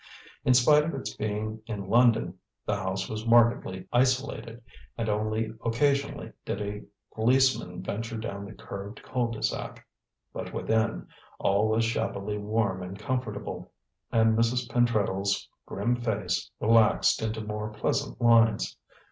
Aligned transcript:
In 0.43 0.55
spite 0.55 0.83
of 0.83 0.95
its 0.95 1.13
being 1.15 1.61
in 1.67 1.87
London, 1.87 2.39
the 2.65 2.73
house 2.75 3.07
was 3.07 3.27
markedly 3.27 3.85
isolated, 3.93 4.63
and 4.97 5.07
only 5.07 5.53
occasionally 5.63 6.33
did 6.43 6.59
a 6.59 6.81
policeman 7.13 7.83
venture 7.83 8.17
down 8.17 8.45
the 8.45 8.53
curved 8.53 9.03
cul 9.03 9.27
de 9.29 9.43
sac. 9.43 9.85
But 10.33 10.53
within, 10.55 11.07
all 11.37 11.67
was 11.69 11.85
shabbily 11.85 12.39
warm 12.39 12.81
and 12.81 12.97
comfortable, 12.97 13.71
and 14.11 14.35
Mrs. 14.35 14.67
Pentreddle's 14.71 15.47
grim 15.67 15.95
face 16.01 16.49
relaxed 16.59 17.21
into 17.21 17.41
more 17.41 17.69
pleasant 17.69 18.19
lines. 18.19 18.75